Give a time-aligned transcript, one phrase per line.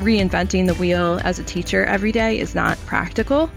[0.00, 3.50] reinventing the wheel as a teacher every day is not practical.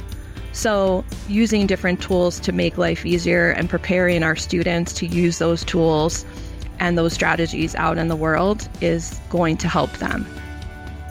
[0.52, 5.64] So, using different tools to make life easier and preparing our students to use those
[5.64, 6.26] tools
[6.80, 10.28] and those strategies out in the world is going to help them.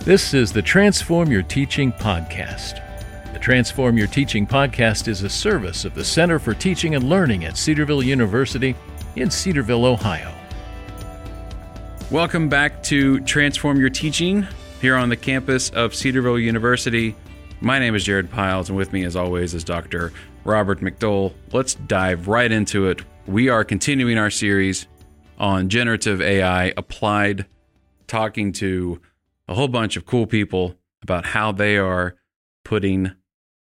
[0.05, 2.81] This is the Transform Your Teaching podcast.
[3.33, 7.45] The Transform Your Teaching podcast is a service of the Center for Teaching and Learning
[7.45, 8.77] at Cedarville University
[9.17, 10.33] in Cedarville, Ohio.
[12.11, 14.47] Welcome back to Transform Your Teaching
[14.83, 17.15] here on the campus of Cedarville University.
[17.61, 20.13] My name is Jared Pyles, and with me, as always, is Dr.
[20.43, 21.33] Robert McDole.
[21.53, 23.01] Let's dive right into it.
[23.29, 24.89] We are continuing our series
[25.39, 27.47] on generative AI applied,
[28.09, 29.01] talking to
[29.47, 32.17] a whole bunch of cool people about how they are
[32.65, 33.13] putting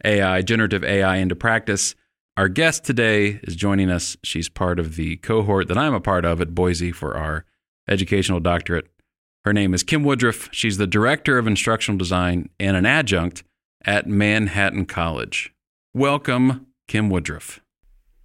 [0.07, 1.95] AI, generative AI, into practice.
[2.39, 4.17] Our guest today is joining us.
[4.23, 7.45] She's part of the cohort that I'm a part of at Boise for our
[7.87, 8.92] educational doctorate.
[9.45, 10.49] Her name is Kim Woodruff.
[10.53, 13.43] She's the director of instructional design and an adjunct
[13.85, 15.53] at Manhattan College.
[15.95, 17.61] Welcome, Kim Woodruff.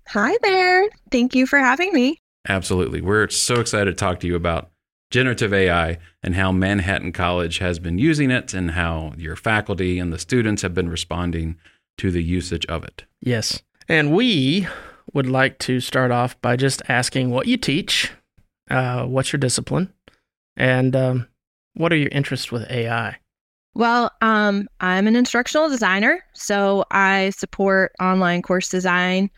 [0.10, 0.88] Hi there.
[1.12, 2.22] Thank you for having me.
[2.48, 3.02] Absolutely.
[3.02, 4.70] We're so excited to talk to you about
[5.10, 10.14] generative AI and how Manhattan College has been using it and how your faculty and
[10.14, 11.58] the students have been responding
[11.98, 13.06] to the usage of it.
[13.22, 13.64] Yes.
[13.90, 14.68] And we
[15.14, 18.12] would like to start off by just asking what you teach,
[18.70, 19.92] uh, what's your discipline,
[20.58, 21.28] and um,
[21.76, 23.16] what are your interests with AI?
[23.76, 29.30] Well, um, I'm an instructional designer, so I support online course design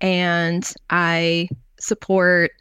[0.00, 2.52] and I support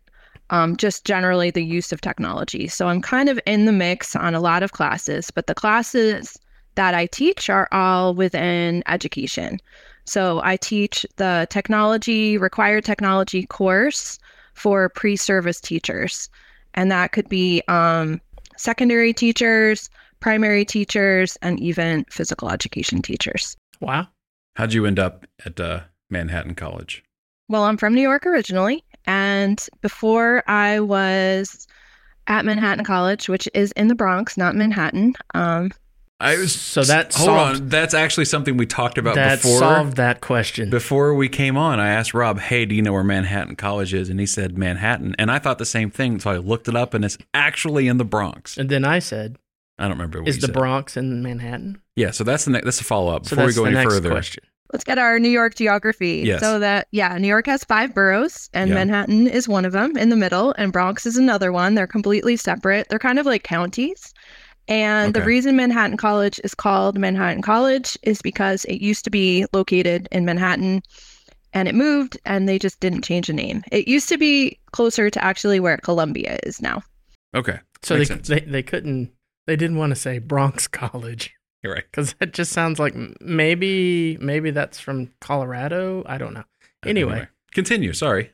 [0.50, 2.68] um, just generally the use of technology.
[2.68, 6.38] So I'm kind of in the mix on a lot of classes, but the classes
[6.76, 9.60] that I teach are all within education.
[10.06, 14.20] So I teach the technology, required technology course
[14.54, 16.30] for pre service teachers.
[16.74, 18.22] And that could be um,
[18.58, 23.58] secondary teachers, primary teachers, and even physical education teachers.
[23.80, 24.08] Wow.
[24.56, 27.04] How'd you end up at uh, Manhattan College?
[27.50, 28.84] Well, I'm from New York originally.
[29.06, 31.68] And before I was
[32.28, 35.72] at Manhattan College, which is in the Bronx, not Manhattan, um,
[36.22, 37.70] I was So that hold solved- on.
[37.70, 39.60] That's actually something we talked about that before.
[39.60, 40.70] solved that question.
[40.70, 44.10] Before we came on, I asked Rob, "Hey, do you know where Manhattan College is?"
[44.10, 46.20] And he said Manhattan, and I thought the same thing.
[46.20, 48.58] So I looked it up, and it's actually in the Bronx.
[48.58, 49.38] and then I said,
[49.80, 50.54] I don't remember what "Is you the said.
[50.54, 52.66] Bronx in Manhattan?" Yeah, so that's the next.
[52.66, 54.10] That's a follow up So before we go the any next further.
[54.12, 54.44] question.
[54.74, 56.22] let's get our New York geography.
[56.26, 56.40] Yes.
[56.40, 58.76] So that, yeah, New York has five boroughs, and Yeah.
[58.76, 61.76] Manhattan is one of them in the middle, and Bronx is another one.
[61.76, 62.88] They're completely separate.
[62.90, 64.14] They're kind of like counties.
[64.72, 69.46] And the reason Manhattan College is called Manhattan College is because it used to be
[69.52, 70.82] located in Manhattan
[71.52, 73.64] and it moved and they just didn't change the name.
[73.70, 76.82] It used to be closer to actually where Columbia is now.
[77.36, 79.12] Okay, So they, they they couldn't
[79.46, 81.34] they didn't want to say Bronx College
[81.64, 81.84] you're right.
[81.92, 86.04] because that just sounds like maybe maybe that's from Colorado.
[86.06, 86.46] I don't know.
[86.86, 87.92] Anyway, continue.
[87.92, 88.32] Sorry.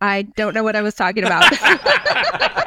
[0.00, 1.44] I don't know what I was talking about.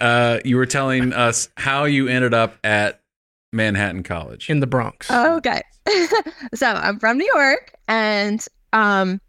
[0.00, 3.00] Uh, you were telling us how you ended up at
[3.52, 4.48] Manhattan College.
[4.48, 5.10] in the Bronx.
[5.10, 5.62] okay.
[6.54, 9.20] so I'm from New York and um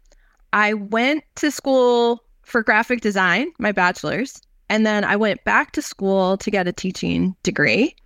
[0.52, 5.82] I went to school for graphic design, my bachelor's, and then I went back to
[5.82, 7.96] school to get a teaching degree.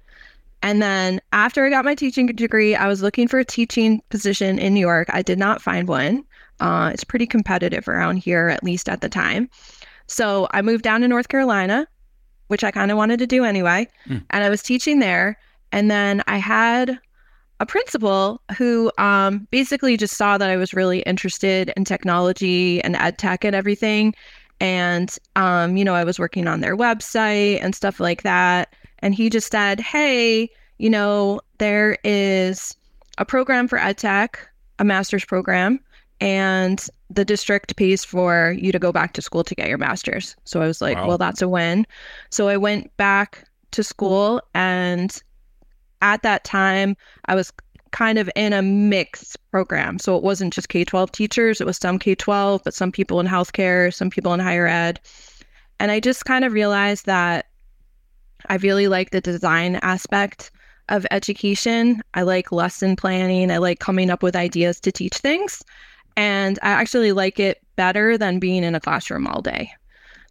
[0.63, 4.59] And then after I got my teaching degree, I was looking for a teaching position
[4.59, 5.09] in New York.
[5.13, 6.25] I did not find one.
[6.61, 9.51] Uh, it's pretty competitive around here, at least at the time.
[10.07, 11.87] So I moved down to North Carolina,
[12.49, 13.89] which I kind of wanted to do anyway.
[14.09, 14.25] Mm.
[14.31, 15.39] And I was teaching there.
[15.73, 16.99] And then I had
[17.59, 22.97] a principal who um, basically just saw that I was really interested in technology and
[22.97, 24.15] ed tech and everything.
[24.61, 28.75] And, um, you know, I was working on their website and stuff like that.
[29.01, 32.77] And he just said, Hey, you know, there is
[33.19, 34.39] a program for ed tech,
[34.79, 35.81] a master's program,
[36.21, 40.37] and the district pays for you to go back to school to get your master's.
[40.45, 41.09] So I was like, Wow.
[41.09, 41.87] well, that's a win.
[42.31, 45.23] So I went back to school and
[46.03, 46.97] at that time
[47.27, 47.53] I was
[47.93, 49.99] kind of in a mixed program.
[49.99, 53.21] So it wasn't just K 12 teachers, it was some K 12, but some people
[53.21, 55.01] in healthcare, some people in higher ed.
[55.79, 57.47] And I just kind of realized that
[58.49, 60.51] I really like the design aspect
[60.89, 62.03] of education.
[62.15, 65.63] I like lesson planning, I like coming up with ideas to teach things.
[66.17, 69.71] And I actually like it better than being in a classroom all day.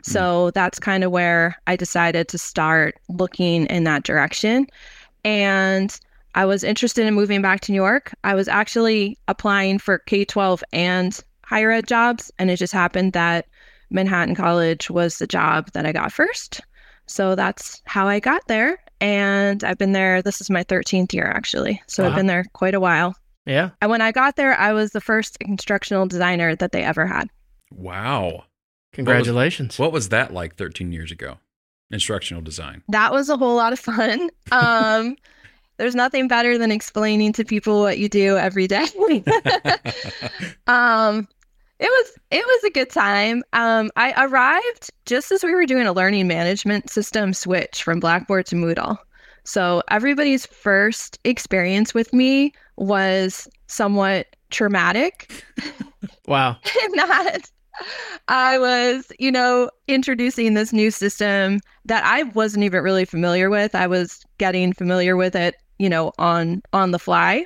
[0.05, 0.11] Hmm.
[0.11, 4.67] So that's kind of where I decided to start looking in that direction.
[5.23, 5.97] And
[6.33, 8.13] I was interested in moving back to New York.
[8.23, 12.31] I was actually applying for K 12 and higher ed jobs.
[12.39, 13.45] And it just happened that
[13.89, 16.61] Manhattan College was the job that I got first.
[17.05, 18.79] So that's how I got there.
[19.01, 20.21] and I've been there.
[20.21, 21.81] This is my 13th year, actually.
[21.87, 22.17] So I've uh-huh.
[22.17, 23.15] been there quite a while.
[23.45, 23.71] Yeah.
[23.81, 27.29] And when I got there, I was the first instructional designer that they ever had.
[27.71, 28.45] Wow.
[28.93, 29.77] Congratulations.
[29.77, 31.37] What was that like 13 years ago?
[31.91, 32.81] Instructional design.
[32.89, 34.29] That was a whole lot of fun.
[34.51, 35.17] Um,
[35.77, 38.85] there's nothing better than explaining to people what you do every day.
[40.67, 41.27] um,
[41.79, 43.43] it was it was a good time.
[43.51, 48.45] Um, I arrived just as we were doing a learning management system switch from Blackboard
[48.47, 48.97] to Moodle.
[49.45, 55.43] So everybody's first experience with me was somewhat traumatic.
[56.27, 56.57] wow.
[56.89, 57.49] not
[58.27, 63.75] I was, you know, introducing this new system that I wasn't even really familiar with.
[63.75, 67.45] I was getting familiar with it, you know, on on the fly.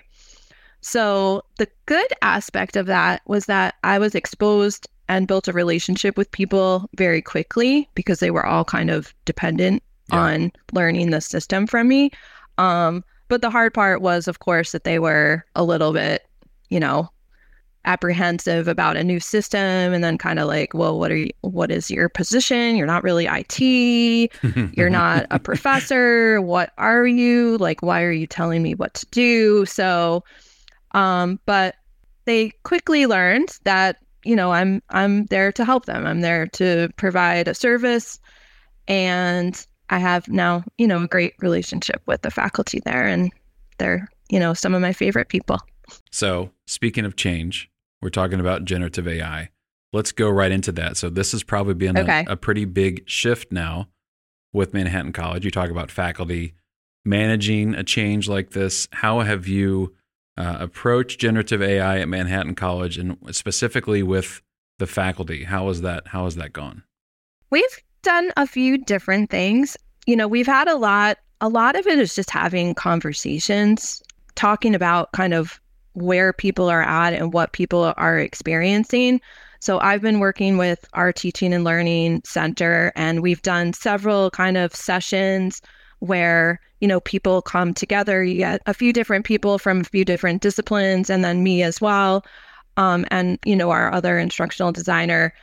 [0.81, 6.15] So the good aspect of that was that I was exposed and built a relationship
[6.15, 10.19] with people very quickly because they were all kind of dependent Yeah.
[10.19, 12.11] on learning the system from me.
[12.57, 16.23] Um, but the hard part was, of course, that they were a little bit,
[16.69, 17.09] you know,
[17.85, 21.71] apprehensive about a new system and then kind of like well what are you what
[21.71, 22.75] is your position?
[22.75, 24.31] You're not really IT
[24.77, 26.41] you're not a professor.
[26.41, 27.57] What are you?
[27.57, 29.65] Like why are you telling me what to do?
[29.65, 30.23] So
[30.91, 31.75] um but
[32.25, 36.05] they quickly learned that you know I'm I'm there to help them.
[36.05, 38.19] I'm there to provide a service.
[38.89, 43.31] And I have now you know a great relationship with the faculty there and
[43.77, 45.59] they're you know some of my favorite people
[46.11, 47.69] So, speaking of change,
[48.01, 49.49] we're talking about generative AI.
[49.91, 50.97] Let's go right into that.
[50.97, 52.25] So, this has probably been a- Okay.
[52.27, 53.89] a, pretty big shift now
[54.53, 55.45] with Manhattan College.
[55.45, 56.53] You talk about faculty
[57.05, 58.87] managing a change like this.
[58.91, 59.95] How have you
[60.37, 64.41] uh, approached generative AI at Manhattan College, and specifically with
[64.77, 65.43] the faculty?
[65.45, 66.83] How has that How has that gone?
[67.49, 67.63] We've
[68.01, 69.77] done a few different things.
[70.05, 74.01] You know, we've had a lot, a lot of it is just having conversations,
[74.35, 75.59] talking about kind of
[75.93, 79.21] where people are at and what people are experiencing.
[79.59, 84.55] So I've been working with our teaching and learning center, and we've done several kind
[84.55, 85.61] of sessions
[85.99, 90.05] where you know people come together you get a few different people from a few
[90.05, 92.23] different disciplines and then me as well
[92.77, 95.33] um, and you know our other instructional designer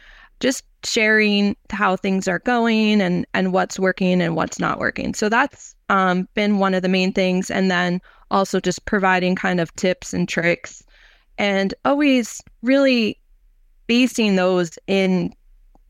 [0.40, 5.14] just sharing how things are going and and what's working and what's not working.
[5.14, 8.00] So that's um, been one of the main things, and then
[8.30, 10.82] also just providing kind of tips and tricks,
[11.38, 13.18] and always really
[13.86, 15.32] basing those in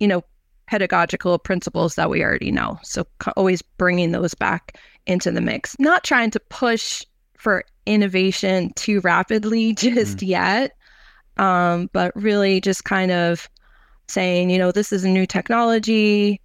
[0.01, 0.23] you know
[0.67, 2.79] pedagogical principles that we already know.
[2.83, 3.07] So
[3.37, 7.05] always bringing those back into the mix, not trying to push
[7.39, 10.73] for innovation too rapidly just yet,
[11.37, 13.49] um, but really just kind of
[14.09, 16.41] saying, you know, this is a new technology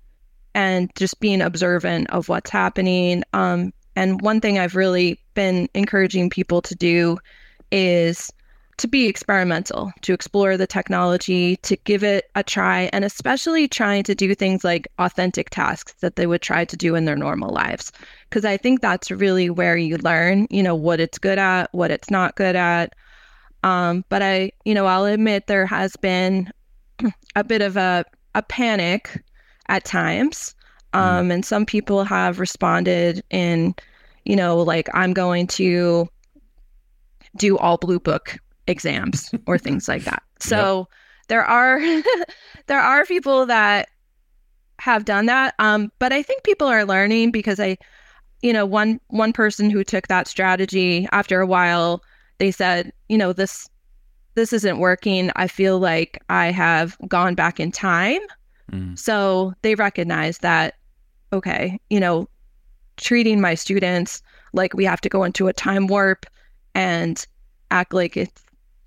[0.53, 3.23] and just being observant of what's happening.
[3.33, 7.17] Um, and one thing I've really been encouraging people to do
[7.71, 8.31] is
[8.77, 14.03] to be experimental, to explore the technology, to give it a try, and especially trying
[14.03, 17.53] to do things like authentic tasks that they would try to do in their normal
[17.53, 17.91] lives.
[18.27, 21.91] Because I think that's really where you learn, you know, what it's good at, what
[21.91, 22.93] it's not good at.
[23.63, 26.51] Um, but I, you know, I'll admit there has been
[27.35, 28.05] a bit of a,
[28.35, 29.23] a panic
[29.69, 30.55] at times.
[30.93, 33.73] Um, And some people have responded in,
[34.25, 36.09] you know, like, I'm going to
[37.37, 38.37] do all blue book
[38.67, 40.23] exams or things like that.
[40.39, 40.87] So
[41.29, 41.79] there are
[42.67, 43.89] there are people that
[44.79, 45.53] have done that.
[45.59, 47.77] Um, but I think people are learning because I,
[48.41, 52.01] you know, one one person who took that strategy after a while,
[52.39, 53.69] they said, you know, this
[54.35, 55.31] this isn't working.
[55.35, 58.21] I feel like I have gone back in time.
[58.71, 58.97] Mm.
[58.97, 60.75] So they recognize that,
[61.33, 62.27] okay, you know,
[62.97, 64.21] treating my students
[64.53, 66.25] like we have to go into a time warp
[66.75, 67.25] and
[67.71, 68.43] act like it's,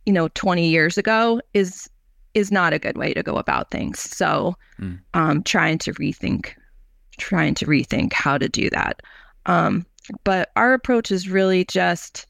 [0.07, 1.89] you know, 20 years ago is
[2.35, 4.01] is not a good way to go about things.
[4.01, 4.99] So Mm.
[5.15, 6.53] um trying to rethink
[7.17, 9.01] trying to rethink how to do that.
[9.47, 9.87] Um
[10.25, 12.27] but our approach is really just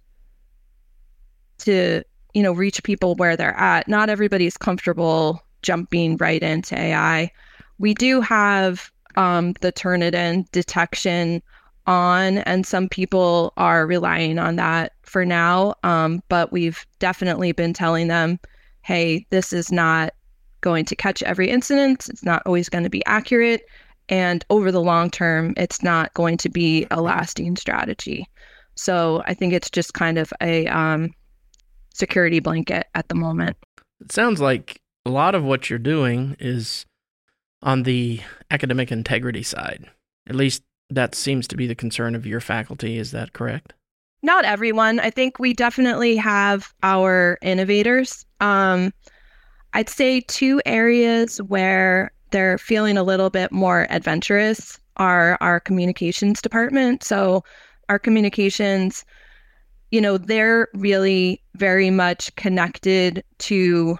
[1.58, 2.02] to
[2.34, 3.88] you know reach people where they're at.
[3.88, 7.30] Not everybody's comfortable jumping right into ai
[7.78, 11.42] we do have um, the turnitin detection
[11.86, 17.72] on and some people are relying on that for now um, but we've definitely been
[17.72, 18.38] telling them
[18.82, 20.14] hey this is not
[20.60, 22.08] going to catch every incident.
[22.08, 23.66] It's not always going to be accurate
[24.08, 28.28] and over the long term it's not going to be a lasting strategy.
[28.74, 31.12] So i think it's just kind of a um,
[31.94, 33.56] security blanket at the moment.
[34.00, 36.84] It sounds like a lot of what you're doing is
[37.62, 38.20] on the
[38.50, 39.88] academic integrity side.
[40.28, 42.98] At least that seems to be the concern of your faculty.
[42.98, 43.72] Is that correct?
[44.22, 45.00] Not everyone.
[45.00, 48.24] I think we definitely have our innovators.
[48.40, 48.92] Um,
[49.72, 56.40] I'd say two areas where they're feeling a little bit more adventurous are our communications
[56.40, 57.02] department.
[57.02, 57.44] So,
[57.88, 59.04] our communications,
[59.94, 63.96] you know, they're really very much connected to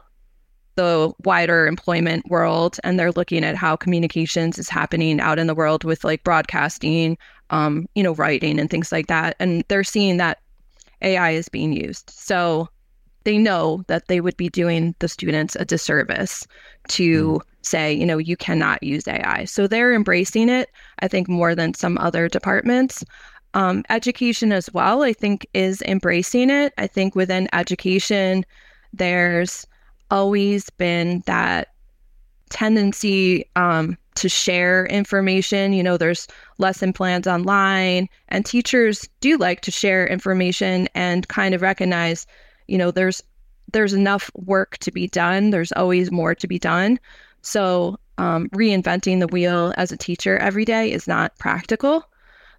[0.75, 5.55] the wider employment world and they're looking at how communications is happening out in the
[5.55, 7.17] world with like broadcasting
[7.51, 9.37] um, you know writing and things like that.
[9.39, 10.41] And they're seeing that
[11.01, 12.11] ai is being used.
[12.11, 12.69] So
[13.23, 16.45] they know that they would be doing the students a disservice
[16.89, 17.41] to mm.
[17.63, 21.73] say you know you cannot use ai so they're embracing it i think more than
[21.73, 23.03] some other departments
[23.55, 28.45] um, education as well i think is embracing it i think within education
[28.93, 29.67] there's
[30.11, 31.69] always been that
[32.51, 35.73] tendency um, to share information.
[35.73, 41.55] You know, there's lesson plans online, and teachers do like to share information and kind
[41.55, 42.27] of recognize,
[42.69, 43.23] you know, there's
[43.73, 45.51] there's enough work to be done.
[45.51, 47.01] There's always more to be done.
[47.43, 52.05] So um, reinventing the wheel as a teacher every day is not practical.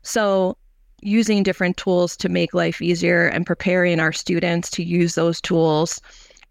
[0.01, 0.57] So
[1.01, 6.01] using different tools to make life easier and preparing our students to use those tools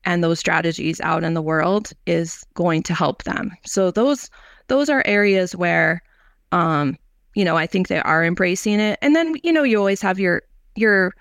[0.04, 3.52] and those strategies out in the world is going to help them.
[3.64, 4.30] So those
[4.68, 6.02] those are areas where
[6.52, 6.96] um
[7.34, 8.98] you know, I think they are embracing it.
[9.02, 10.42] And then, you know, you always have your
[10.76, 11.14] your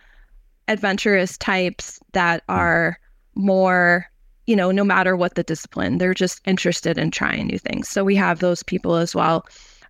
[0.67, 2.55] adventurous types that hmm.
[2.55, 2.99] are
[3.35, 4.05] more,
[4.45, 7.89] you know, no matter what the discipline, they're just interested in trying new things.
[7.89, 9.45] So we have those people as well.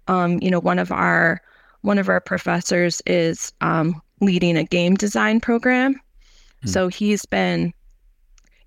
[0.07, 1.41] Um, you know, one of our
[1.83, 5.93] one of our professors is um, leading a game design program.
[6.65, 6.69] Mm.
[6.69, 7.73] So he's been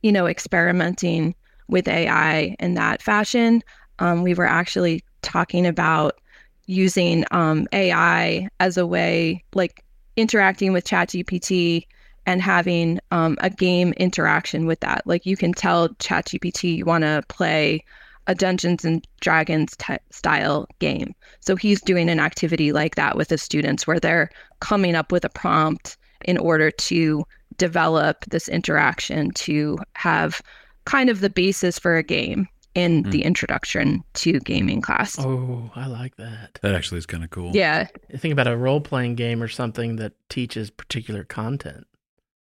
[0.07, 1.35] you know, experimenting
[1.69, 3.61] with AI in that fashion.
[3.99, 6.21] Um, we were actually talking about
[6.67, 9.85] using um, AI as a way, like
[10.17, 11.89] interacting with ChatGPT
[12.25, 15.03] and having um, a game interaction with that.
[15.07, 17.85] Like you can tell ChatGPT you want to play
[18.27, 21.15] a Dungeons and Dragons t- style game.
[21.41, 24.31] So he's doing an activity like that with his students where they're
[24.61, 27.25] coming up with a prompt in order to
[27.57, 30.43] develop this interaction to have
[30.85, 33.11] kind of the basis for a game in mm.
[33.11, 35.19] the introduction to gaming class.
[35.19, 36.59] Oh, I like that.
[36.63, 37.53] That actually is kind of cool.
[37.55, 37.89] Yeah.
[38.17, 41.87] Think about a role playing game or something that teaches particular content.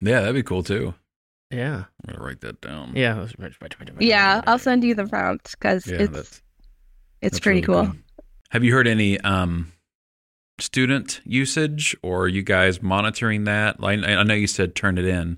[0.02, 0.94] Yeah, that'd be cool too.
[1.52, 1.76] Yeah.
[1.76, 2.94] I'm going to write that down.
[2.96, 3.26] Yeah.
[4.00, 6.42] Yeah, I'll send you the prompt because yeah, it's, that's, it's
[7.22, 7.86] that's pretty really cool.
[7.86, 7.96] cool.
[8.52, 9.72] Have you heard any um,
[10.60, 13.78] student usage, or are you guys monitoring that?
[13.82, 15.38] I, I know you said Turnitin,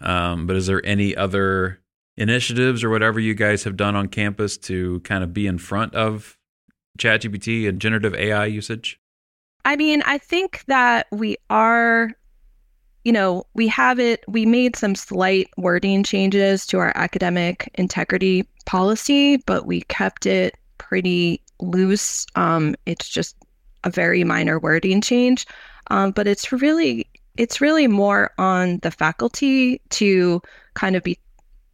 [0.00, 1.80] um, but is there any other
[2.16, 5.94] initiatives or whatever you guys have done on campus to kind of be in front
[5.94, 6.36] of
[6.98, 9.00] ChatGPT and generative AI usage?
[9.64, 12.10] I mean, I think that we are,
[13.08, 18.46] you know, we have it, we made some slight wording changes to our academic integrity
[18.66, 22.26] policy, but we kept it pretty loose.
[22.34, 23.34] Um, it's just
[23.84, 25.46] a very minor wording change,
[25.90, 30.42] um, but it's really it's really more on the faculty to
[30.74, 31.18] kind of be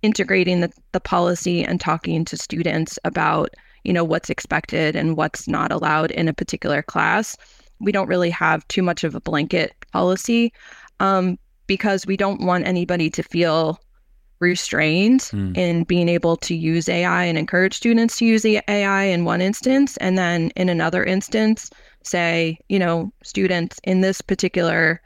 [0.02, 3.50] integrating the, the policy and talking to students about
[3.82, 7.36] you know what's expected and what's not allowed in a particular class.
[7.80, 10.52] We don't really have too much of a blanket policy
[11.00, 13.80] um, because we don't want anybody to feel
[14.40, 15.56] restrained mm.
[15.56, 19.40] in being able to use AI and encourage students to use the AI in one
[19.40, 19.96] instance.
[19.98, 21.70] And then in another instance,
[22.02, 25.00] say, you know, students in this particular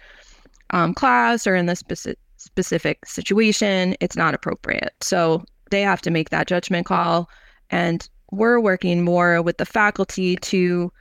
[0.70, 4.94] um, class or in this specific specific situation, it's not appropriate.
[5.00, 7.28] So they have to make that judgment call.
[7.70, 10.92] And we're working more with the faculty to,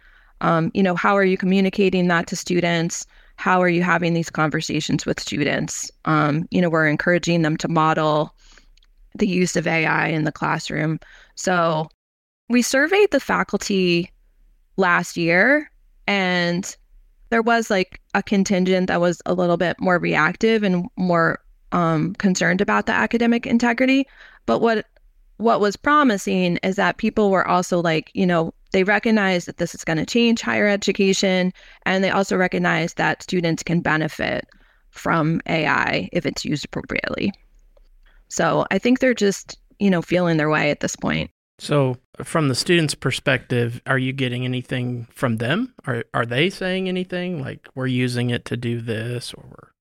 [0.41, 3.06] um, you know, how are you communicating that to students?
[3.38, 5.91] How are you having these conversations with students?
[6.06, 8.36] Um, you know, we're encouraging them to model
[9.15, 11.00] the use of AI in the classroom.
[11.36, 11.88] So
[12.50, 14.12] we surveyed the faculty
[14.75, 15.72] last year
[16.08, 16.75] and
[17.29, 22.13] there was like a contingent that was a little bit more reactive and more um,
[22.15, 24.08] concerned about the academic integrity.
[24.46, 24.86] But what
[25.38, 29.74] what was promising is that people were also like, you know, they recognize that this
[29.74, 31.53] is going to change higher education,
[31.86, 34.48] and they also recognize that students can benefit
[34.89, 37.32] from AI if it's used appropriately.
[38.27, 41.32] So I think they're just, you know, feeling their way at this point.
[41.60, 45.74] So, from the student's perspective, are you getting anything from them?
[45.86, 49.72] Are are they saying anything like we're using it to do this or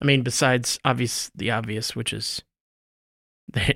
[0.00, 2.42] I mean besides obvious the obvious which is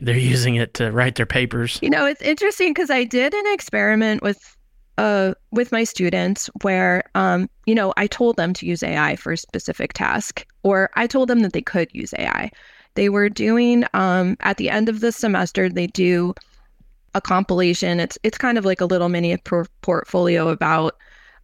[0.01, 1.79] they're using it to write their papers.
[1.83, 4.57] You know, it's interesting cuz I did an experiment with
[4.99, 9.33] uh, with my students where, um, you know, I told them to use AI for
[9.33, 12.51] a specific task, or I told them that they could use AI.
[12.95, 16.35] They were doing um, at the end of the semester, they do
[17.15, 18.01] a compilation.
[18.01, 19.37] It's it's kind of like a little mini
[19.83, 20.97] portfolio about,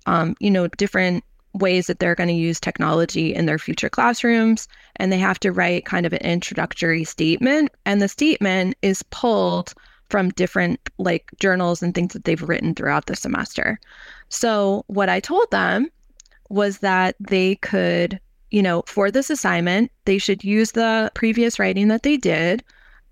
[0.06, 1.22] um, you know, different
[1.54, 5.52] ways that they're going to use technology in their future classrooms, and they have to
[5.52, 7.70] write kind of an introductory statement.
[7.86, 9.72] And the statement is pulled
[10.10, 13.80] from different like journals and things that they've written throughout the semester.
[14.28, 15.88] So, what I told them
[16.50, 18.20] was that they could,
[18.50, 22.62] you know, for this assignment, they should use the previous writing that they did,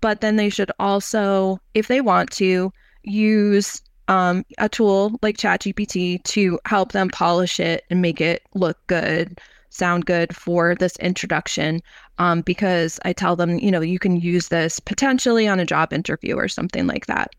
[0.01, 2.71] but then they should also, if they want to,
[3.03, 8.77] use um, a tool like ChatGPT to help them polish it and make it look
[8.87, 9.39] good
[9.73, 11.81] sound good for this introduction
[12.19, 15.91] um, because I tell them, you know, you can use this potentially on a job
[15.91, 17.31] interview or something like that.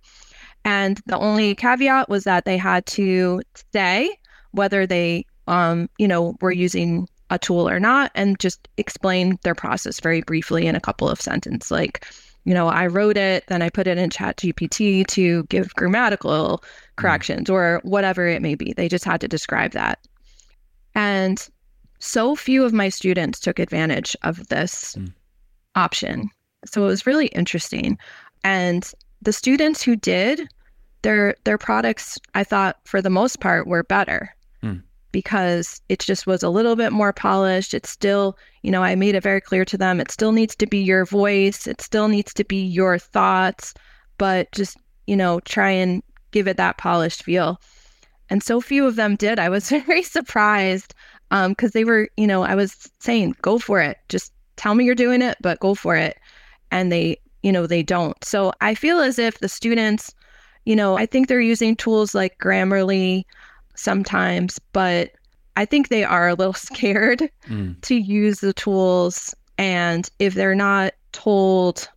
[0.64, 3.42] And the only caveat was that they had to
[3.72, 4.16] say
[4.50, 9.54] whether they, um, you know, were using a tool or not and just explain their
[9.54, 11.70] process very briefly in a couple of sentences.
[11.70, 12.06] Like,
[12.44, 16.62] you know, I wrote it, then I put it in Chat GPT to give grammatical
[16.96, 17.54] corrections mm.
[17.54, 18.72] or whatever it may be.
[18.74, 19.98] They just had to describe that.
[20.94, 21.46] And
[21.98, 25.12] so few of my students took advantage of this mm.
[25.74, 26.28] option.
[26.66, 27.98] So it was really interesting.
[28.44, 28.90] And
[29.22, 30.46] the students who did,
[31.00, 34.43] their their products, I thought for the most part were better mm.
[35.14, 37.72] Because it just was a little bit more polished.
[37.72, 40.66] It still, you know, I made it very clear to them it still needs to
[40.66, 43.74] be your voice, it still needs to be your thoughts,
[44.18, 46.02] but just, you know, try and
[46.32, 47.60] give it that polished feel.
[48.28, 49.38] And so few of them did.
[49.38, 50.94] I was very surprised
[51.30, 53.98] because um, they were, you know, I was saying, go for it.
[54.08, 56.18] Just tell me you're doing it, but go for it.
[56.72, 58.22] And they, you know, they don't.
[58.24, 60.12] So I feel as if the students,
[60.64, 63.26] you know, I think they're using tools like Grammarly
[63.74, 65.12] sometimes, but
[65.56, 67.80] I think they are a little scared mm.
[67.82, 69.34] to use the tools.
[69.58, 71.88] And if they're not told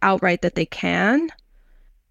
[0.00, 1.28] outright that they can,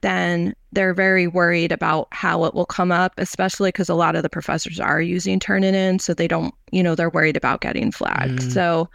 [0.02, 4.24] then they're very worried about how it will come up, especially because a lot of
[4.24, 6.02] the professors are using Turnitin.
[6.02, 8.40] So they don't, you know, they're worried about getting flagged.
[8.40, 8.52] Mm.
[8.52, 8.90] So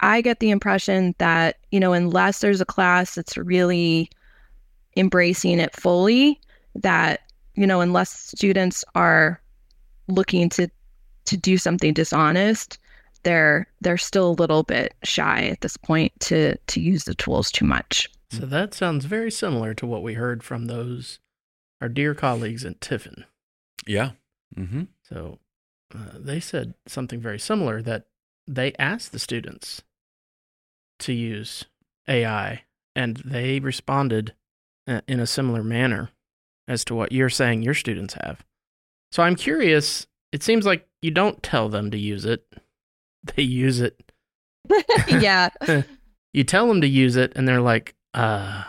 [0.00, 4.10] I get the impression that, you know, unless there's a class that's really
[4.96, 6.40] embracing it fully,
[6.74, 7.20] that,
[7.54, 9.40] you know, unless students are
[10.08, 10.68] looking to
[11.26, 12.78] to do something dishonest,
[13.22, 17.50] they're they're still a little bit shy at this point to to use the tools
[17.50, 18.08] too much.
[18.30, 21.20] So that sounds very similar to what we heard from those
[21.80, 23.24] our dear colleagues in Tiffin.
[23.86, 24.12] Yeah.
[24.56, 24.84] Mm-hmm.
[25.02, 25.38] So
[25.94, 28.06] uh, they said something very similar that
[28.46, 29.82] they asked the students
[31.00, 31.64] to use
[32.08, 32.62] AI,
[32.94, 34.34] and they responded
[34.88, 36.10] uh, in a similar manner
[36.68, 38.44] as to what you're saying your students have.
[39.12, 40.06] So I'm curious.
[40.32, 42.46] It seems like you don't tell them to use it;
[43.36, 44.12] they use it.
[45.08, 45.48] yeah.
[46.32, 48.64] you tell them to use it, and they're like, uh,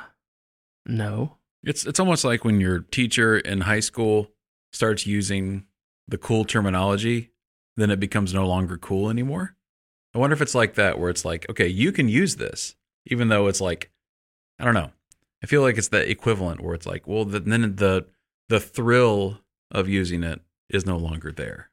[0.85, 1.37] no.
[1.63, 4.31] It's it's almost like when your teacher in high school
[4.71, 5.65] starts using
[6.07, 7.31] the cool terminology,
[7.75, 9.55] then it becomes no longer cool anymore.
[10.15, 13.27] I wonder if it's like that where it's like, okay, you can use this, even
[13.27, 13.91] though it's like,
[14.59, 14.91] I don't know.
[15.43, 18.07] I feel like it's the equivalent where it's like, well, the, then the
[18.49, 19.39] the thrill
[19.71, 21.69] of using it is no longer there.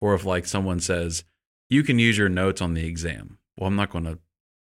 [0.00, 1.24] Or if like someone says,
[1.68, 3.38] you can use your notes on the exam.
[3.56, 4.18] Well, I'm not going to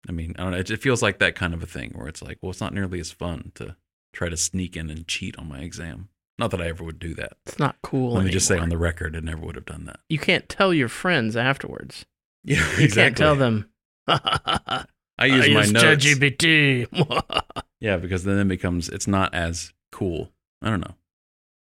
[0.08, 0.58] I mean, I don't know.
[0.58, 2.74] It, it feels like that kind of a thing where it's like, well, it's not
[2.74, 3.76] nearly as fun to
[4.12, 6.08] try to sneak in and cheat on my exam.
[6.38, 7.34] Not that I ever would do that.
[7.46, 8.12] It's not cool.
[8.12, 8.24] Let anymore.
[8.24, 10.00] me just say on the record, I never would have done that.
[10.08, 12.04] You can't tell your friends afterwards.
[12.42, 12.84] Yeah, exactly.
[12.84, 13.70] You can't tell them.
[14.08, 14.86] I
[15.26, 16.04] use I my use notes.
[16.04, 17.42] ChatGPT.
[17.80, 20.32] yeah, because then it becomes it's not as cool.
[20.60, 20.94] I don't know.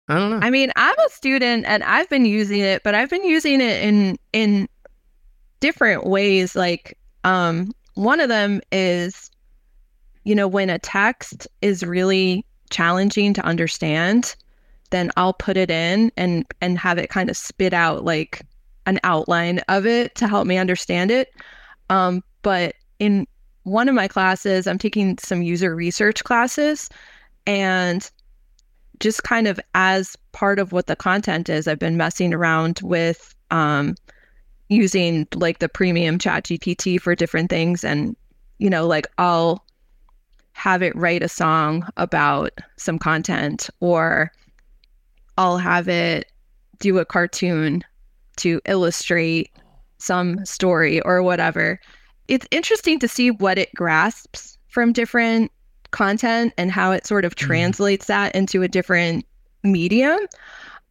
[0.09, 0.41] I don't know.
[0.43, 3.83] I mean, I'm a student and I've been using it, but I've been using it
[3.83, 4.69] in in
[5.61, 6.55] different ways.
[6.57, 9.31] Like, um, one of them is,
[10.25, 14.35] you know, when a text is really challenging to understand,
[14.91, 18.43] then I'll put it in and and have it kind of spit out like
[18.87, 21.33] an outline of it to help me understand it.
[21.91, 23.27] Um, but in
[23.63, 26.89] one of my classes, I'm taking some user research classes,
[27.47, 28.11] and
[29.03, 33.35] just kind of as part of what the content is, I've been messing around with
[33.51, 33.97] um,
[34.69, 37.83] using like the premium chat GPT for different things.
[37.83, 38.17] And,
[38.59, 39.65] you know, like I'll
[40.53, 44.31] have it write a song about some content or
[45.37, 46.31] I'll have it
[46.79, 47.83] do a cartoon
[48.37, 49.51] to illustrate
[49.99, 51.81] some story or whatever.
[52.29, 55.51] It's interesting to see what it grasps from different
[55.93, 57.47] content and how it sort of mm-hmm.
[57.47, 59.25] translates that into a different
[59.63, 60.19] medium.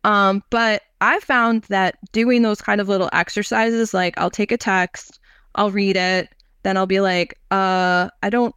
[0.03, 4.57] Um, but I found that doing those kind of little exercises, like I'll take a
[4.57, 5.19] text,
[5.55, 6.29] I'll read it,
[6.63, 8.55] then I'll be like, uh, I don't,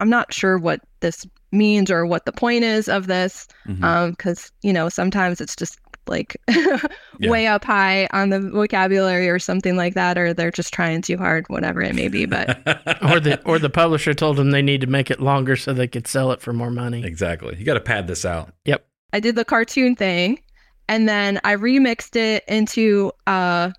[0.00, 3.48] I'm not sure what this means or what the point is of this.
[3.66, 3.82] Mhm.
[3.82, 7.30] Um, because you know, sometimes it's just like Yeah.
[7.30, 11.16] way up high on the vocabulary or something like that, or they're just trying too
[11.16, 12.26] hard, whatever it may be.
[12.26, 12.48] But
[13.02, 15.88] or the or the publisher told them they need to make it longer so they
[15.88, 17.04] could sell it for more money.
[17.04, 17.56] exactly.
[17.58, 18.52] You got to pad this out.
[18.64, 18.86] Yep.
[19.12, 20.40] I did the cartoon thing
[20.88, 23.72] and then I remixed it into a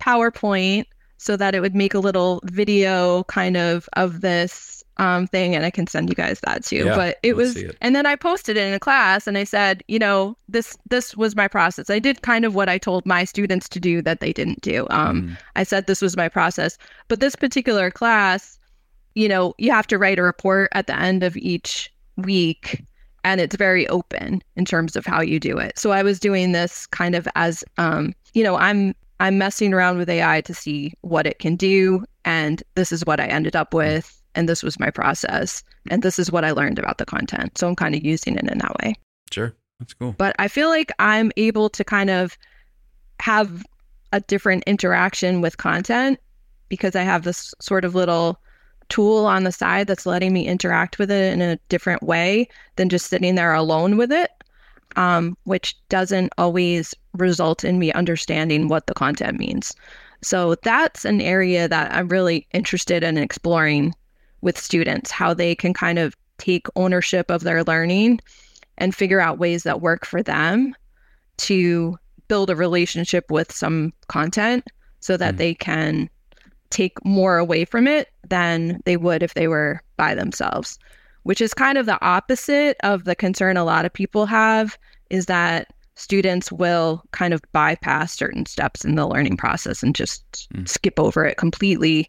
[0.00, 0.84] PowerPoint
[1.18, 5.64] so that it would make a little video kind of of this um, thing and
[5.64, 6.84] I can send you guys that too.
[6.84, 7.76] Yeah, but it was it.
[7.80, 11.16] and then I posted it in a class and I said, you know, this this
[11.16, 11.88] was my process.
[11.90, 14.86] I did kind of what I told my students to do that they didn't do.
[14.90, 15.38] Um, Mhm.
[15.56, 16.76] I said this was my process.
[17.08, 18.58] But this particular class,
[19.14, 22.84] you know, you have to write a report at the end of each week
[23.24, 25.78] and it's very open in terms of how you do it.
[25.78, 29.98] So I was doing this kind of as um, you know, I'm I'm messing around
[29.98, 33.72] with AI to see what it can do and this is what I ended up
[33.74, 37.58] with and this was my process and this is what I learned about the content.
[37.58, 38.94] So I'm kind of using it in that way
[39.30, 39.54] Sure.
[39.78, 40.12] That's cool.
[40.18, 42.36] but I feel like I'm able to kind of
[43.20, 43.64] have
[44.12, 46.18] a different interaction with content
[46.68, 48.38] because I have this sort of little
[48.88, 52.88] tool on the side that's letting me interact with it in a different way than
[52.88, 54.30] just sitting there alone with it,
[54.96, 59.74] um, which doesn't always result in me understanding what the content means.
[60.22, 63.94] So that's an area that I'm really interested in exploring
[64.42, 68.20] with students, how they can kind of take ownership of their learning
[68.78, 70.74] and figure out ways that work for them
[71.36, 71.98] to
[72.28, 74.64] build a relationship with some content
[75.00, 75.38] so that Mm.
[75.38, 76.10] they can
[76.70, 80.78] take more away from it than they would if they were by themselves,
[81.24, 84.78] which is kind of the opposite of the concern a lot of people have
[85.10, 90.48] is that students will kind of bypass certain steps in the learning process and just
[90.54, 90.66] Mm.
[90.68, 92.08] skip over it completely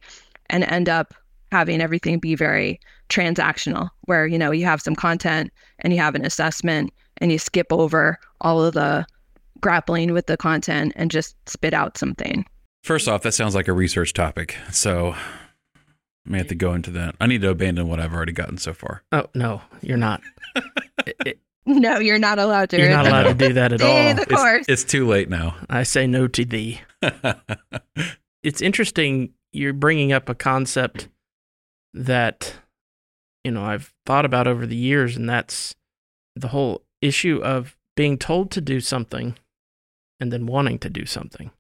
[0.50, 1.13] and end up
[1.52, 6.16] having everything be very transactional where you know you have some content and you have
[6.16, 9.06] an assessment and you skip over all of the
[9.60, 12.46] grappling with the content and just spit out something
[12.84, 14.56] First off, that sounds like a research topic.
[14.72, 15.20] So I
[16.26, 17.14] may have to go into that.
[17.22, 19.04] I need to abandon what I've already gotten so far.
[19.12, 20.22] Oh no, you're not.
[21.06, 24.16] It- it- no you're not allowed to you're not allowed to do that at all.
[24.16, 25.56] the It's, course it's too late now.
[25.70, 26.82] I say no to thee.
[28.44, 31.08] It's interesting you're bringing up a concept
[31.94, 32.56] that
[33.44, 35.76] you know I've thought about over the years, and that's
[36.36, 39.36] the whole issue of being told to do something
[40.20, 41.52] and then wanting to do something.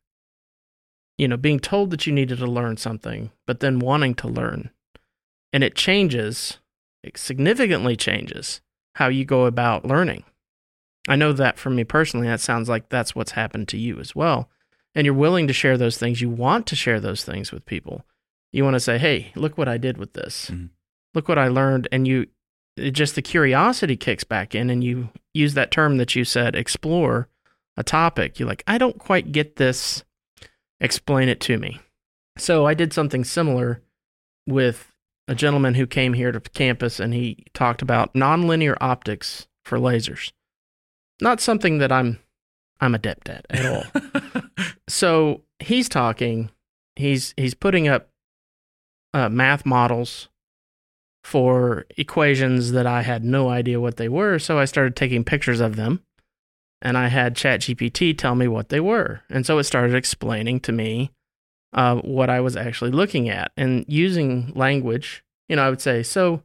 [1.17, 4.71] You know, being told that you needed to learn something, but then wanting to learn.
[5.53, 6.59] And it changes,
[7.03, 8.61] it significantly changes
[8.95, 10.23] how you go about learning.
[11.07, 14.15] I know that for me personally, that sounds like that's what's happened to you as
[14.15, 14.49] well.
[14.93, 16.21] And you're willing to share those things.
[16.21, 18.05] You want to share those things with people.
[18.51, 20.49] You want to say, hey, look what I did with this.
[20.51, 20.69] Mhm.
[21.13, 21.87] Look what I learned.
[21.91, 22.27] And you,
[22.77, 26.55] it just the curiosity kicks back in, and you use that term that you said,
[26.55, 27.27] explore
[27.77, 28.39] a topic.
[28.39, 30.03] You're like, I don't quite get this.
[30.79, 31.79] Explain it to me.
[32.37, 33.81] So I did something similar
[34.47, 34.91] with
[35.27, 40.31] a gentleman who came here to campus and he talked about nonlinear optics for lasers.
[41.21, 42.19] Not something that I'm
[42.79, 44.53] I'm adept at at all.
[44.89, 46.49] so he's talking,
[46.95, 48.09] he's he's putting up
[49.13, 50.29] uh, math models
[51.23, 54.39] for equations that I had no idea what they were.
[54.39, 56.03] So I started taking pictures of them,
[56.81, 60.71] and I had ChatGPT tell me what they were, and so it started explaining to
[60.71, 61.11] me
[61.73, 65.23] uh, what I was actually looking at and using language.
[65.47, 66.43] You know, I would say so.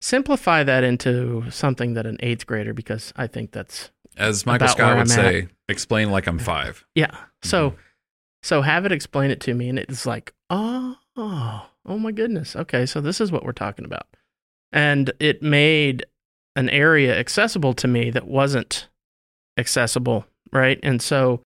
[0.00, 4.94] Simplify that into something that an eighth grader, because I think that's As Michael Scott
[4.94, 6.86] would I'm say, explain like I'm five.
[6.94, 7.10] Yeah.
[7.42, 7.74] So
[8.44, 12.54] so have it explain it to me and it's like, "Oh, oh, oh my goodness.
[12.54, 14.06] Okay, so this is what we're talking about."
[14.72, 16.04] And it made
[16.56, 18.88] an area accessible to me that wasn't
[19.56, 20.78] accessible, right?
[20.82, 21.40] And so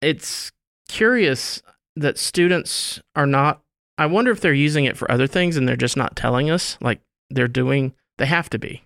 [0.00, 0.50] it's
[0.88, 1.62] curious
[1.96, 3.60] that students are not
[3.98, 6.76] I wonder if they're using it for other things and they're just not telling us
[6.80, 8.82] like they're doing they have to be.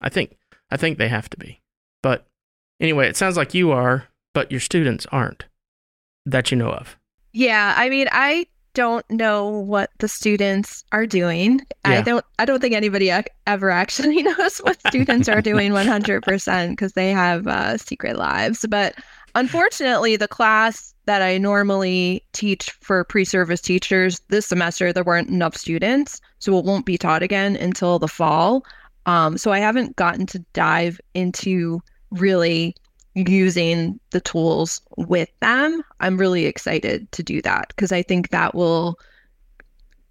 [0.00, 0.36] I think
[0.70, 1.60] I think they have to be.
[2.02, 2.26] But
[2.80, 5.46] anyway, it sounds like you are, but your students aren't
[6.26, 6.96] that you know of.
[7.32, 11.60] Yeah, I mean, I don't know what the students are doing.
[11.84, 16.70] I don't I don't think anybody ac- ever actually knows what students are doing 100%
[16.70, 18.64] because they have uh, secret lives.
[18.68, 18.94] But
[19.34, 25.56] unfortunately, the class that I normally teach for pre-service teachers this semester there weren't enough
[25.56, 28.64] students, so it won't be taught again until the fall.
[29.06, 32.76] Um, so I haven't gotten to dive into really
[33.14, 38.54] using the tools with them, I'm really excited to do that because I think that
[38.54, 38.98] will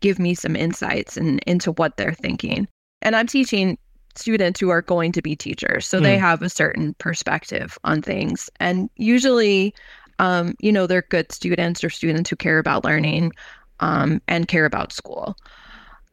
[0.02, 2.68] give me some insights and in, into what they're thinking.
[3.02, 3.78] And I'm teaching
[4.16, 6.04] students who are going to be teachers, so mm.
[6.04, 8.50] they have a certain perspective on things.
[8.60, 9.74] And usually,
[10.20, 13.32] um, you know, they're good students or students who care about learning
[13.80, 15.36] um, and care about school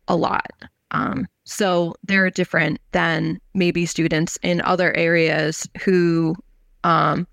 [0.07, 0.51] a lot.
[0.91, 6.35] Um, so they're different than maybe students in other areas who
[6.85, 7.27] um,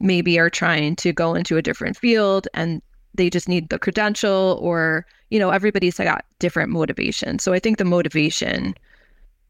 [0.00, 2.82] maybe are trying to go into a different field and
[3.14, 7.78] they just need the credential or you know everybody's got different motivation so i think
[7.78, 8.74] the motivation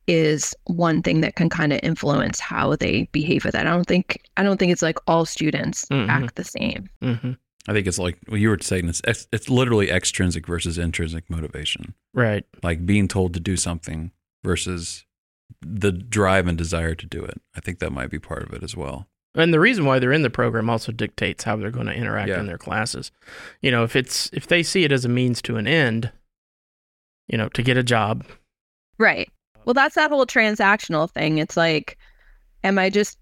[0.07, 3.67] is one thing that can kind of influence how they behave with that.
[3.67, 6.09] I don't think i don't think it's like all students mm-hmm.
[6.09, 6.89] act the same.
[7.03, 7.33] Mm-hmm.
[7.69, 11.95] i think it's like what you were saying it's it's literally extrinsic versus intrinsic motivation.
[12.15, 12.45] Right.
[12.63, 14.13] Like being told to do something
[14.45, 15.05] versus
[15.61, 17.41] the drive and desire to do it.
[17.57, 20.13] I think that might be part of it as well and the reason why they're
[20.13, 22.41] in the program also dictates how they're going to interact yeah.
[22.41, 23.13] in their classes.
[23.61, 26.11] You know, if it's if they see it as a means to an end,
[27.29, 28.25] you know, to get a job.
[28.99, 29.31] Right.
[29.65, 31.39] Well, that's that whole transactional thing.
[31.39, 31.99] It's like
[32.65, 33.19] am I just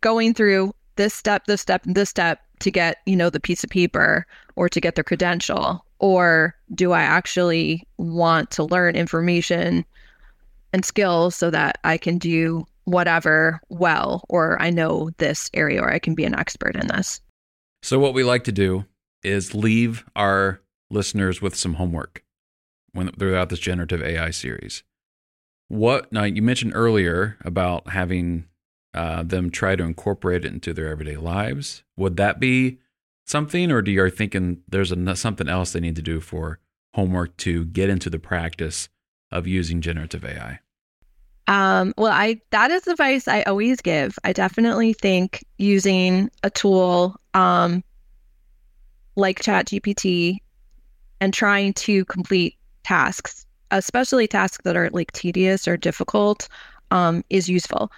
[0.00, 3.64] going through this step, this step, and this step to get, you know, the piece
[3.64, 5.84] of paper or to get the credential?
[5.98, 9.84] Or do I actually want to learn information
[10.72, 15.92] and skills so that I can do whatever well, or I know this area, or
[15.92, 17.20] I can be an expert in this.
[17.82, 18.84] So, what we like to do
[19.22, 22.22] is leave our listeners with some homework
[22.92, 24.82] when throughout this generative AI series.
[25.68, 26.24] What now?
[26.24, 28.46] You mentioned earlier about having
[28.94, 31.82] uh, them try to incorporate it into their everyday lives.
[31.96, 32.78] Would that be
[33.26, 36.60] something, or do you are thinking there's a, something else they need to do for
[36.94, 38.88] homework to get into the practice
[39.30, 40.60] of using generative AI?
[41.46, 44.18] Um, well, I that is advice I always give.
[44.24, 47.84] I definitely think using a tool um,
[49.16, 50.38] like ChatGPT
[51.20, 56.48] and trying to complete tasks, especially tasks that are like tedious or difficult,
[56.90, 57.92] um, is useful.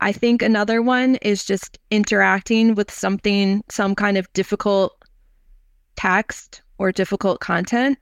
[0.00, 4.96] I think another one is just interacting with something, some kind of difficult
[5.96, 7.98] text or difficult content,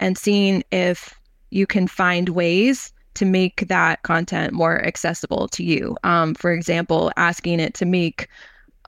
[0.00, 1.14] and seeing if
[1.50, 5.96] you can find ways to make that content more accessible to you.
[6.04, 8.28] Um, for example, asking it to make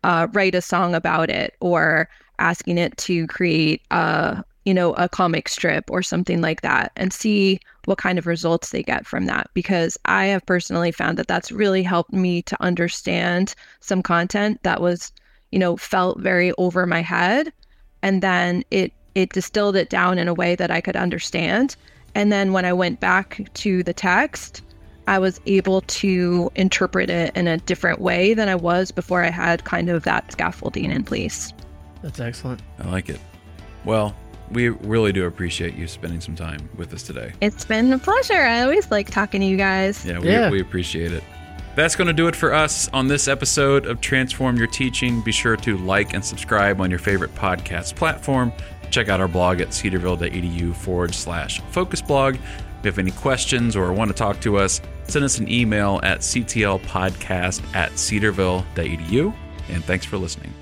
[0.03, 2.09] uh, write a song about it, or
[2.39, 7.13] asking it to create a you know a comic strip or something like that, and
[7.13, 9.51] see what kind of results they get from that.
[9.55, 14.81] Because I have personally found that that's really helped me to understand some content that
[14.81, 15.13] was
[15.53, 17.53] you know felt very over my head,
[18.03, 21.77] and then it it distilled it down in a way that I could understand
[22.15, 24.63] and then when I went back to the text,
[25.07, 29.31] I was able to interpret it in a different way than I was before I
[29.31, 31.53] had kind of that scaffolding in place.
[32.03, 32.63] That's excellent.
[32.79, 33.21] I like it.
[33.85, 34.15] Well,
[34.51, 37.33] we really do appreciate you spending some time with us today.
[37.41, 38.35] It's been a pleasure.
[38.35, 40.05] I always like talking to you guys.
[40.05, 40.51] Yeah, we, yeah.
[40.51, 41.25] we appreciate it.
[41.77, 45.21] That's going to do it for us on this episode of Transform Your Teaching.
[45.23, 48.53] Be sure to like and subscribe on your favorite podcast platform.
[48.95, 52.37] Check out our blog at cedarville.edu forward slash focus blog.
[52.37, 52.41] If
[52.85, 56.21] you have any questions or want to talk to us, send us an email at
[56.21, 59.35] ctlpodcast at cedarville.edu.
[59.71, 60.55] And thanks for listening.